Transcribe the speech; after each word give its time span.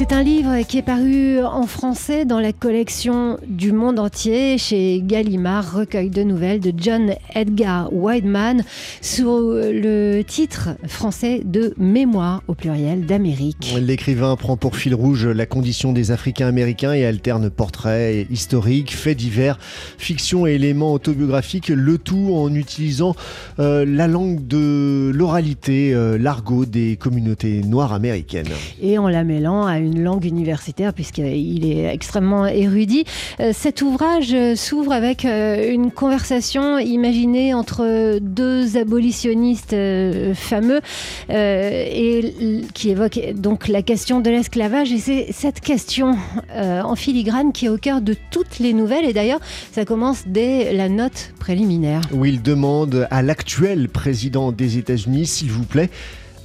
C'est 0.00 0.14
un 0.14 0.22
livre 0.22 0.62
qui 0.66 0.78
est 0.78 0.82
paru 0.82 1.44
en 1.44 1.66
français 1.66 2.24
dans 2.24 2.40
la 2.40 2.54
collection 2.54 3.36
du 3.46 3.70
monde 3.70 3.98
entier 3.98 4.56
chez 4.56 5.02
Gallimard, 5.04 5.74
recueil 5.74 6.08
de 6.08 6.22
nouvelles 6.22 6.60
de 6.60 6.72
John 6.74 7.12
Edgar 7.34 7.92
Wideman, 7.92 8.62
sous 9.02 9.50
le 9.52 10.22
titre 10.22 10.70
français 10.88 11.42
de 11.44 11.74
Mémoire 11.76 12.42
au 12.48 12.54
pluriel 12.54 13.04
d'Amérique. 13.04 13.74
L'écrivain 13.78 14.36
prend 14.36 14.56
pour 14.56 14.74
fil 14.74 14.94
rouge 14.94 15.26
la 15.26 15.44
condition 15.44 15.92
des 15.92 16.12
Africains 16.12 16.46
américains 16.46 16.94
et 16.94 17.04
alterne 17.04 17.50
portraits 17.50 18.26
historiques, 18.30 18.96
faits 18.96 19.18
divers, 19.18 19.58
fiction 19.98 20.46
et 20.46 20.52
éléments 20.52 20.94
autobiographiques, 20.94 21.68
le 21.68 21.98
tout 21.98 22.32
en 22.32 22.54
utilisant 22.54 23.14
euh, 23.58 23.84
la 23.84 24.08
langue 24.08 24.46
de 24.46 25.12
l'oralité, 25.14 25.92
euh, 25.92 26.16
l'argot 26.16 26.64
des 26.64 26.96
communautés 26.96 27.60
noires 27.60 27.92
américaines. 27.92 28.48
Et 28.80 28.96
en 28.96 29.06
la 29.06 29.24
mêlant 29.24 29.66
à 29.66 29.78
une 29.78 29.89
une 29.90 30.02
langue 30.02 30.24
universitaire 30.24 30.92
puisqu'il 30.92 31.66
est 31.70 31.92
extrêmement 31.92 32.46
érudit. 32.46 33.04
Euh, 33.40 33.52
cet 33.54 33.82
ouvrage 33.82 34.34
s'ouvre 34.54 34.92
avec 34.92 35.24
euh, 35.24 35.72
une 35.72 35.90
conversation 35.90 36.78
imaginée 36.78 37.54
entre 37.54 38.18
deux 38.20 38.76
abolitionnistes 38.76 39.72
euh, 39.72 40.34
fameux 40.34 40.80
et 41.28 42.34
qui 42.74 42.90
évoque 42.90 43.18
donc 43.34 43.68
la 43.68 43.82
question 43.82 44.20
de 44.20 44.30
l'esclavage 44.30 44.92
et 44.92 44.98
c'est 44.98 45.28
cette 45.32 45.60
question 45.60 46.16
en 46.54 46.94
filigrane 46.96 47.52
qui 47.52 47.66
est 47.66 47.68
au 47.68 47.78
cœur 47.78 48.00
de 48.00 48.14
toutes 48.30 48.58
les 48.58 48.72
nouvelles 48.72 49.04
et 49.04 49.12
d'ailleurs 49.12 49.40
ça 49.72 49.84
commence 49.84 50.24
dès 50.26 50.72
la 50.72 50.88
note 50.88 51.32
préliminaire. 51.38 52.02
Où 52.12 52.24
il 52.24 52.42
demande 52.42 53.06
à 53.10 53.22
l'actuel 53.22 53.88
président 53.88 54.52
des 54.52 54.78
États-Unis 54.78 55.26
s'il 55.26 55.50
vous 55.50 55.64
plaît 55.64 55.90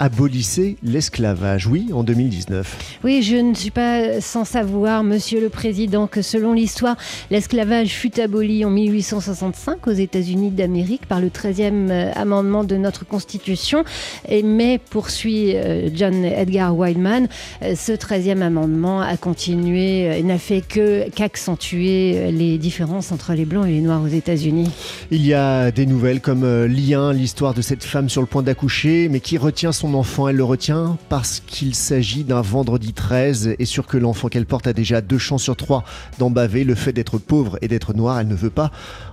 abolissez 0.00 0.78
l'esclavage, 0.82 1.66
oui, 1.66 1.90
en 1.92 2.02
2019. 2.02 2.98
Oui, 3.04 3.22
je 3.22 3.36
ne 3.36 3.52
suis 3.52 3.70
pas 3.70 4.22
sans 4.22 4.46
savoir, 4.46 5.04
Monsieur 5.04 5.42
le 5.42 5.50
Président, 5.50 6.06
que 6.06 6.22
selon 6.22 6.54
l'histoire, 6.54 6.96
l'esclavage 7.30 7.90
fut 7.90 8.18
aboli 8.18 8.64
en 8.64 8.70
1865 8.70 9.86
aux 9.86 9.92
États-Unis 9.92 10.52
d'Amérique 10.52 11.04
par 11.06 11.20
le 11.20 11.28
13e 11.28 11.90
euh, 11.90 12.12
amendement 12.16 12.64
de 12.64 12.76
notre 12.76 13.06
Constitution. 13.06 13.84
Et, 14.26 14.42
mais, 14.42 14.78
poursuit 14.78 15.54
euh, 15.54 15.90
John 15.94 16.24
Edgar 16.24 16.74
Wideman, 16.74 17.28
euh, 17.62 17.74
ce 17.76 17.92
13e 17.92 18.40
amendement 18.40 19.02
a 19.02 19.18
continué 19.18 20.18
et 20.18 20.22
n'a 20.22 20.38
fait 20.38 20.62
que 20.62 21.10
qu'accentuer 21.10 22.32
les 22.32 22.56
différences 22.56 23.12
entre 23.12 23.34
les 23.34 23.44
Blancs 23.44 23.66
et 23.66 23.72
les 23.72 23.80
Noirs 23.82 24.02
aux 24.02 24.08
États-Unis. 24.08 24.70
Il 25.10 25.26
y 25.26 25.34
a 25.34 25.70
des 25.70 25.84
nouvelles 25.84 26.22
comme 26.22 26.64
Lien, 26.64 27.12
l'histoire 27.12 27.52
de 27.52 27.60
cette 27.60 27.84
femme 27.84 28.08
sur 28.08 28.22
le 28.22 28.26
point 28.26 28.42
d'accoucher, 28.42 29.10
mais 29.10 29.20
qui 29.20 29.36
retient 29.36 29.72
son 29.72 29.89
enfant, 29.94 30.28
elle 30.28 30.36
le 30.36 30.44
retient 30.44 30.96
parce 31.08 31.40
qu'il 31.46 31.74
s'agit 31.74 32.24
d'un 32.24 32.40
vendredi 32.40 32.92
13 32.92 33.54
et 33.58 33.64
sûr 33.64 33.86
que 33.86 33.96
l'enfant 33.96 34.28
qu'elle 34.28 34.46
porte 34.46 34.66
a 34.66 34.72
déjà 34.72 35.00
deux 35.00 35.18
chances 35.18 35.42
sur 35.42 35.56
trois 35.56 35.84
d'en 36.18 36.30
baver. 36.30 36.64
Le 36.64 36.74
fait 36.74 36.92
d'être 36.92 37.18
pauvre 37.18 37.58
et 37.62 37.68
d'être 37.68 37.94
noire, 37.94 38.20
elle 38.20 38.28
ne 38.28 38.34
veut 38.34 38.50
pas 38.50 38.70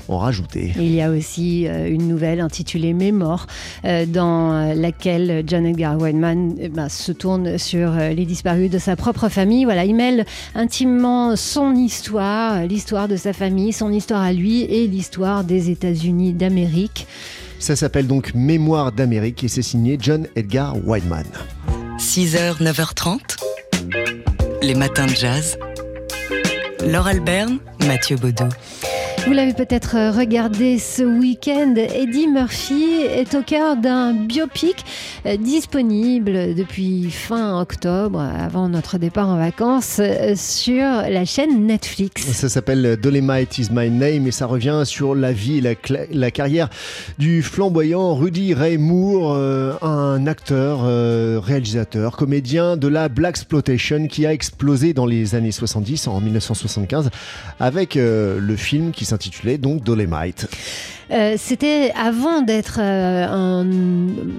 en 0.07 0.17
rajouter. 0.17 0.73
Il 0.77 0.93
y 0.93 1.01
a 1.01 1.11
aussi 1.11 1.67
euh, 1.67 1.89
une 1.89 2.07
nouvelle 2.07 2.39
intitulée 2.39 2.93
Mémoire 2.93 3.47
euh, 3.85 4.05
dans 4.05 4.73
laquelle 4.73 5.43
John 5.45 5.65
Edgar 5.65 5.97
eh 6.05 6.69
ben, 6.69 6.89
se 6.89 7.11
tourne 7.11 7.57
sur 7.57 7.91
euh, 7.91 8.09
les 8.09 8.25
disparus 8.25 8.69
de 8.69 8.79
sa 8.79 8.95
propre 8.95 9.29
famille. 9.29 9.65
Voilà, 9.65 9.85
il 9.85 9.95
mêle 9.95 10.25
intimement 10.55 11.35
son 11.35 11.75
histoire, 11.75 12.63
l'histoire 12.63 13.07
de 13.07 13.15
sa 13.15 13.33
famille, 13.33 13.73
son 13.73 13.91
histoire 13.91 14.21
à 14.21 14.33
lui 14.33 14.61
et 14.61 14.87
l'histoire 14.87 15.43
des 15.43 15.69
États-Unis 15.69 16.33
d'Amérique. 16.33 17.07
Ça 17.59 17.75
s'appelle 17.75 18.07
donc 18.07 18.33
Mémoire 18.35 18.91
d'Amérique 18.91 19.43
et 19.43 19.47
c'est 19.47 19.61
signé 19.61 19.97
John 19.99 20.27
Edgar 20.35 20.75
Wideman. 20.85 21.25
6h, 21.97 22.61
9h30, 22.61 23.19
les 24.61 24.75
matins 24.75 25.07
de 25.07 25.15
jazz. 25.15 25.57
Laure 26.85 27.07
Alberne, 27.07 27.59
Mathieu 27.85 28.15
Baudot. 28.17 28.49
Vous 29.27 29.33
l'avez 29.33 29.53
peut-être 29.53 29.97
euh, 29.97 30.11
regardé 30.11 30.79
ce 30.79 31.03
week-end. 31.03 31.75
Eddie 31.75 32.27
Murphy 32.27 33.01
est 33.01 33.35
au 33.35 33.41
cœur 33.41 33.75
d'un 33.75 34.13
biopic 34.13 34.85
euh, 35.25 35.35
disponible 35.35 36.55
depuis 36.55 37.11
fin 37.11 37.59
octobre, 37.59 38.21
avant 38.21 38.69
notre 38.69 38.97
départ 38.97 39.27
en 39.27 39.35
vacances, 39.35 39.97
euh, 39.99 40.33
sur 40.37 40.81
la 40.81 41.25
chaîne 41.25 41.65
Netflix. 41.65 42.25
Ça 42.25 42.47
s'appelle 42.47 42.95
Dolemite 42.95 43.57
is 43.57 43.67
my 43.69 43.89
name 43.89 44.27
et 44.27 44.31
ça 44.31 44.45
revient 44.45 44.83
sur 44.85 45.13
la 45.13 45.33
vie 45.33 45.57
et 45.57 45.77
la, 46.11 46.31
carrière 46.31 46.69
du 47.19 47.43
flamboyant 47.43 48.15
Rudy 48.15 48.53
Ray 48.53 48.77
Moore, 48.77 49.35
un 49.81 50.25
acteur, 50.25 50.83
réalisateur, 51.43 52.15
comédien 52.15 52.77
de 52.77 52.87
la 52.87 53.09
Black 53.09 53.31
Exploitation 53.31 54.07
qui 54.07 54.25
a 54.25 54.31
explosé 54.31 54.93
dans 54.93 55.05
les 55.05 55.35
années 55.35 55.51
70, 55.51 56.07
en 56.07 56.21
1975, 56.21 57.09
avec 57.59 57.95
le 57.95 58.55
film 58.55 58.91
qui 58.91 59.03
s'intitule 59.03 59.16
intitulé 59.17 59.57
donc 59.57 59.83
Dolemite. 59.83 60.47
Euh, 61.11 61.35
c'était 61.37 61.93
avant 61.95 62.41
d'être 62.41 62.79
euh, 62.81 63.25
un, 63.25 63.65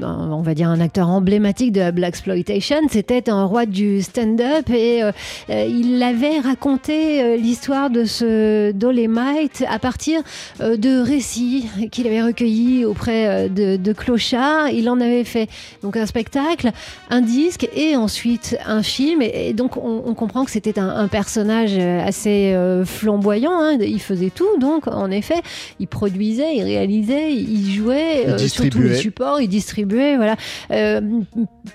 on 0.02 0.42
va 0.42 0.54
dire 0.54 0.68
un 0.68 0.80
acteur 0.80 1.08
emblématique 1.08 1.72
de 1.72 1.80
la 1.80 1.92
black 1.92 2.08
exploitation. 2.08 2.76
C'était 2.90 3.30
un 3.30 3.44
roi 3.44 3.66
du 3.66 4.02
stand-up 4.02 4.70
et 4.70 5.02
euh, 5.02 5.12
il 5.48 6.02
avait 6.02 6.38
raconté 6.40 7.36
l'histoire 7.36 7.90
de 7.90 8.04
ce 8.04 8.72
Dolemite 8.72 9.64
à 9.68 9.78
partir 9.78 10.22
de 10.58 11.00
récits 11.00 11.68
qu'il 11.92 12.06
avait 12.06 12.22
recueillis 12.22 12.84
auprès 12.84 13.48
de, 13.50 13.92
clochards. 13.92 14.68
Il 14.70 14.88
en 14.88 15.00
avait 15.00 15.24
fait 15.24 15.48
donc 15.82 15.96
un 15.96 16.06
spectacle, 16.06 16.70
un 17.10 17.20
disque 17.20 17.68
et 17.74 17.94
ensuite 17.94 18.56
un 18.66 18.82
film. 18.82 19.20
Et, 19.22 19.52
donc 19.52 19.76
on, 19.76 20.14
comprend 20.14 20.44
que 20.44 20.50
c'était 20.50 20.78
un, 20.78 21.08
personnage 21.08 21.76
assez 21.78 22.56
flamboyant. 22.86 23.60
Hein. 23.60 23.78
Il 23.80 24.00
faisait 24.00 24.30
tout 24.30 24.58
en 24.68 25.10
effet, 25.10 25.40
il 25.78 25.88
produisait 25.88 26.48
il 26.54 26.62
réalisait, 26.62 27.32
il 27.32 27.70
jouait 27.70 28.24
il 28.24 28.30
euh, 28.30 28.38
sur 28.38 28.68
tous 28.68 28.80
les 28.80 28.96
supports, 28.96 29.40
il 29.40 29.48
distribuait. 29.48 30.16
Voilà. 30.16 30.36
Euh, 30.70 31.00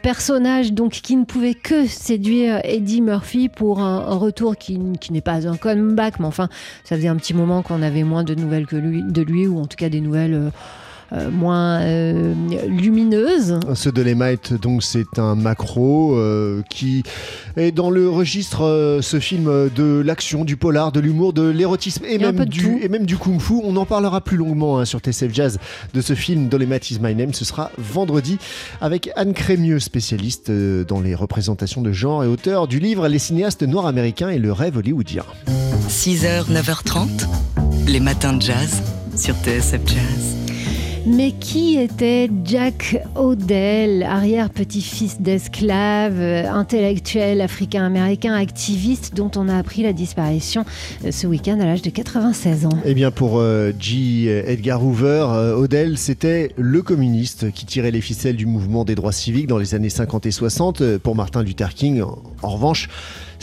personnage 0.02 0.74
donc 0.74 0.94
qui 0.94 1.16
ne 1.16 1.26
pouvait 1.26 1.54
que 1.54 1.86
séduire 1.86 2.60
Eddie 2.64 3.02
Murphy 3.02 3.50
pour 3.50 3.80
un, 3.80 4.16
retour 4.16 4.58
qui, 4.58 4.80
n'est 4.80 5.22
pas 5.22 5.48
un 5.48 5.58
comeback, 5.58 6.20
mais 6.20 6.26
enfin, 6.26 6.50
ça 6.84 6.96
faisait 6.96 7.08
un 7.08 7.16
petit 7.16 7.34
moment 7.34 7.62
qu'on 7.62 7.82
avait 7.82 8.04
moins 8.04 8.24
de 8.24 8.36
nouvelles 8.36 8.66
que 8.66 8.76
lui, 8.76 9.04
de 9.04 9.22
lui, 9.22 9.48
ou 9.48 9.60
en 9.60 9.66
tout 9.66 9.78
cas 9.78 9.90
des 9.90 10.02
nouvelles. 10.02 10.34
Euh, 10.34 10.50
euh, 11.14 11.30
moins 11.30 11.82
euh, 11.82 12.34
lumineuse. 12.68 13.60
Ce 13.76 13.90
Dolemite, 13.90 14.54
donc, 14.54 14.82
c'est 14.82 15.20
un 15.20 15.36
macro 15.36 16.16
euh, 16.16 16.64
qui 16.70 17.04
est 17.56 17.72
dans 17.72 17.92
le 17.92 18.10
registre, 18.10 19.00
ce 19.02 19.20
film, 19.20 19.70
de 19.76 20.02
l'action, 20.04 20.44
du 20.44 20.58
polar, 20.58 20.92
de 20.92 21.00
l'humour, 21.00 21.34
de 21.34 21.48
l'érotisme 21.48 22.04
et, 22.06 22.18
même 22.18 22.46
du, 22.46 22.80
et 22.82 22.90
même 22.90 23.06
du 23.06 23.18
kung-fu. 23.18 23.54
On 23.64 23.76
en 23.76 23.86
parlera 23.86 24.22
plus 24.22 24.38
longuement 24.38 24.80
hein, 24.80 24.86
sur 24.86 25.02
TCF 25.02 25.34
Jazz 25.34 25.60
de 25.94 26.02
ce 26.02 26.16
film 26.16 26.48
Dolemite 26.48 26.90
is 26.90 27.00
my 27.00 27.14
name. 27.14 27.34
Ce 27.34 27.46
sera 27.46 27.70
vendredi 27.78 28.40
avec 28.82 29.12
Anne 29.16 29.34
Crémieux, 29.34 29.80
spécialiste 29.80 30.52
dans 30.52 31.00
les 31.00 31.14
représentations 31.14 31.82
de 31.82 31.92
genre 31.92 32.24
et 32.24 32.28
auteur 32.28 32.68
du 32.68 32.80
livre 32.80 33.08
Les 33.08 33.20
cinéastes 33.20 33.64
noirs 33.64 33.86
américains 33.86 34.30
et 34.30 34.40
le 34.40 34.52
rêve 34.52 34.78
hollywoodien. 34.78 35.26
6h, 35.90 36.52
9h30, 36.52 37.28
les 37.88 38.00
matins 38.00 38.34
de 38.34 38.42
jazz 38.42 38.82
sur 39.16 39.36
TSF 39.36 39.82
Jazz. 39.86 40.43
Mais 41.06 41.34
qui 41.34 41.78
était 41.78 42.30
Jack 42.46 42.96
Odell, 43.16 44.04
arrière-petit-fils 44.04 45.20
d'esclave, 45.20 46.18
euh, 46.18 46.50
intellectuel 46.50 47.42
africain-américain, 47.42 48.34
activiste 48.34 49.14
dont 49.14 49.30
on 49.36 49.50
a 49.50 49.58
appris 49.58 49.84
la 49.84 49.92
disparition 49.92 50.64
euh, 51.04 51.12
ce 51.12 51.28
week-end 51.28 51.60
à 51.60 51.66
l'âge 51.66 51.82
de 51.82 51.90
96 51.90 52.68
ans 52.68 52.70
Eh 52.86 52.94
bien 52.94 53.12
pour 53.12 53.40
euh, 53.40 53.74
G. 53.78 54.28
Edgar 54.48 54.82
Hoover, 54.82 55.54
Odell 55.58 55.98
c'était 55.98 56.54
le 56.56 56.82
communiste 56.82 57.52
qui 57.52 57.66
tirait 57.66 57.92
les 57.92 58.02
ficelles 58.02 58.38
du 58.38 58.46
mouvement 58.46 58.86
des 58.86 58.96
droits 58.96 59.12
civiques 59.12 59.48
dans 59.48 59.58
les 59.58 59.76
années 59.76 59.90
50 59.90 60.26
et 60.26 60.32
60. 60.32 60.98
Pour 61.00 61.18
Martin 61.18 61.44
Luther 61.44 61.74
King, 61.74 62.02
en 62.02 62.50
revanche, 62.50 62.88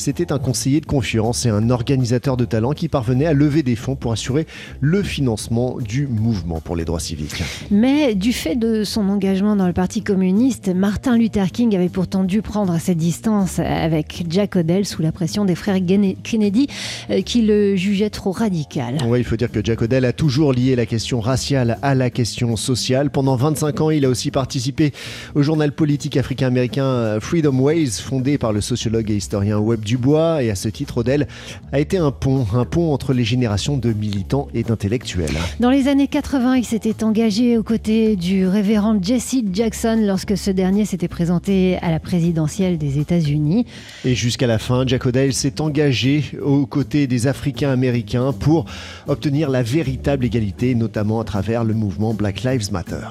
c'était 0.00 0.32
un 0.32 0.38
conseiller 0.38 0.80
de 0.80 0.86
confiance 0.86 1.46
et 1.46 1.50
un 1.50 1.70
organisateur 1.70 2.36
de 2.36 2.44
talent 2.44 2.72
qui 2.72 2.88
parvenait 2.88 3.26
à 3.26 3.32
lever 3.32 3.62
des 3.62 3.76
fonds 3.76 3.96
pour 3.96 4.12
assurer 4.12 4.46
le 4.80 5.02
financement 5.02 5.76
du 5.78 6.06
mouvement 6.06 6.60
pour 6.60 6.74
les 6.74 6.84
droits 6.84 7.00
civiques. 7.00 7.42
Mais 7.70 8.14
du 8.14 8.32
fait 8.32 8.56
de 8.56 8.82
son 8.84 9.08
engagement 9.08 9.56
dans 9.56 9.66
le 9.66 9.72
Parti 9.72 10.02
communiste, 10.02 10.68
Martin 10.74 11.16
Luther 11.16 11.50
King 11.50 11.76
avait 11.76 11.88
pourtant 11.88 12.24
dû 12.24 12.42
prendre 12.42 12.78
ses 12.78 12.94
distances 12.94 13.58
avec 13.58 14.24
Jack 14.28 14.56
Odell 14.56 14.86
sous 14.86 15.02
la 15.02 15.12
pression 15.12 15.44
des 15.44 15.54
frères 15.54 15.78
Kennedy 16.22 16.66
euh, 17.10 17.22
qui 17.22 17.42
le 17.42 17.76
jugeaient 17.76 18.10
trop 18.10 18.32
radical. 18.32 18.98
Oui, 19.06 19.18
il 19.18 19.24
faut 19.24 19.36
dire 19.36 19.50
que 19.50 19.60
Jack 19.62 19.82
Odell 19.82 20.04
a 20.04 20.12
toujours 20.12 20.52
lié 20.52 20.76
la 20.76 20.86
question 20.86 21.20
raciale 21.20 21.78
à 21.82 21.94
la 21.94 22.10
question 22.10 22.56
sociale. 22.56 23.10
Pendant 23.10 23.36
25 23.36 23.80
ans, 23.80 23.90
il 23.90 24.04
a 24.04 24.08
aussi 24.08 24.30
participé 24.30 24.92
au 25.34 25.42
journal 25.42 25.72
politique 25.72 26.16
africain-américain 26.16 27.18
Freedom 27.20 27.58
Ways, 27.60 28.00
fondé 28.02 28.38
par 28.38 28.52
le 28.52 28.60
sociologue 28.60 29.10
et 29.10 29.16
historien 29.16 29.58
Webb 29.58 29.84
Dubois 29.90 30.44
et 30.44 30.50
à 30.50 30.54
ce 30.54 30.68
titre, 30.68 30.98
Odell 30.98 31.26
a 31.72 31.80
été 31.80 31.98
un 31.98 32.12
pont, 32.12 32.46
un 32.54 32.64
pont 32.64 32.92
entre 32.92 33.12
les 33.12 33.24
générations 33.24 33.76
de 33.76 33.92
militants 33.92 34.46
et 34.54 34.62
d'intellectuels. 34.62 35.36
Dans 35.58 35.70
les 35.70 35.88
années 35.88 36.06
80, 36.06 36.58
il 36.58 36.64
s'était 36.64 37.02
engagé 37.02 37.58
aux 37.58 37.64
côtés 37.64 38.14
du 38.14 38.46
révérend 38.46 39.02
Jesse 39.02 39.42
Jackson 39.52 39.98
lorsque 40.00 40.36
ce 40.36 40.52
dernier 40.52 40.84
s'était 40.84 41.08
présenté 41.08 41.76
à 41.82 41.90
la 41.90 41.98
présidentielle 41.98 42.78
des 42.78 43.00
États-Unis. 43.00 43.66
Et 44.04 44.14
jusqu'à 44.14 44.46
la 44.46 44.58
fin, 44.58 44.84
Jack 44.86 45.06
Odell 45.06 45.32
s'est 45.32 45.60
engagé 45.60 46.24
aux 46.40 46.66
côtés 46.66 47.08
des 47.08 47.26
Africains 47.26 47.70
américains 47.70 48.32
pour 48.32 48.66
obtenir 49.08 49.50
la 49.50 49.64
véritable 49.64 50.24
égalité, 50.24 50.76
notamment 50.76 51.20
à 51.20 51.24
travers 51.24 51.64
le 51.64 51.74
mouvement 51.74 52.14
Black 52.14 52.44
Lives 52.44 52.70
Matter. 52.70 53.06